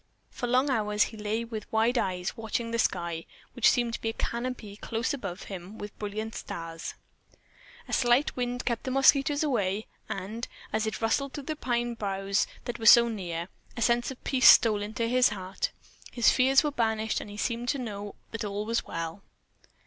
For 0.31 0.47
long 0.47 0.71
hours 0.71 1.03
he 1.03 1.17
lay 1.17 1.45
with 1.45 1.71
wide 1.71 1.95
eyes 1.95 2.35
watching 2.35 2.71
the 2.71 2.79
sky, 2.79 3.25
which 3.53 3.69
seemed 3.69 3.93
to 3.93 4.01
be 4.01 4.09
a 4.09 4.13
canopy 4.13 4.75
close 4.75 5.13
above 5.13 5.43
him, 5.43 5.77
brilliant 5.99 6.33
with 6.33 6.39
stars. 6.39 6.95
A 7.87 7.93
slight 7.93 8.35
wind 8.35 8.65
kept 8.65 8.81
the 8.85 8.89
mosquitos 8.89 9.43
away 9.43 9.85
and, 10.09 10.47
as 10.73 10.87
it 10.87 11.03
rustled 11.03 11.33
through 11.33 11.43
the 11.43 11.55
pine 11.55 11.93
boughs 11.93 12.47
that 12.65 12.79
were 12.79 12.87
so 12.87 13.09
near, 13.09 13.47
a 13.77 13.81
sense 13.83 14.09
of 14.09 14.23
peace 14.23 14.47
stole 14.49 14.81
into 14.81 15.05
his 15.05 15.29
heart 15.29 15.69
his 16.11 16.31
fears 16.31 16.63
were 16.63 16.71
banished 16.71 17.21
and 17.21 17.29
he 17.29 17.37
seemed 17.37 17.69
to 17.69 17.77
know 17.77 18.15
that 18.31 18.43
all 18.43 18.65
was 18.65 18.83
well. 18.83 19.21